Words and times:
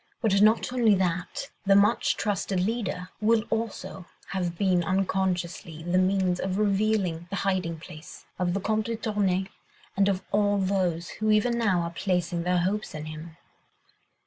But 0.23 0.41
not 0.41 0.73
only 0.73 0.95
that, 0.95 1.51
the 1.63 1.75
much 1.75 2.17
trusted 2.17 2.59
leader 2.59 3.09
will 3.21 3.43
also 3.51 4.07
have 4.29 4.57
been 4.57 4.83
unconsciously 4.83 5.83
the 5.83 5.99
means 5.99 6.39
of 6.39 6.57
revealing 6.57 7.27
the 7.29 7.35
hiding 7.45 7.79
place 7.79 8.25
of 8.39 8.55
the 8.55 8.59
Comte 8.59 8.87
de 8.87 8.95
Tournay 8.95 9.45
and 9.95 10.09
of 10.09 10.23
all 10.31 10.57
those 10.57 11.09
who, 11.21 11.29
even 11.29 11.55
now, 11.55 11.81
are 11.81 11.91
placing 11.91 12.41
their 12.41 12.57
hopes 12.57 12.95
in 12.95 13.05
him." 13.05 13.37